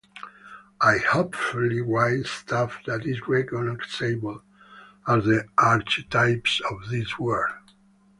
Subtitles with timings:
[0.81, 4.41] I hopefully write stuff that is recognizable
[5.07, 7.71] as the archetypes of this world.